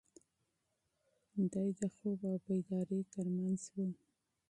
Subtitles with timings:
[1.51, 3.75] دی د خوب او بیدارۍ تر منځ و.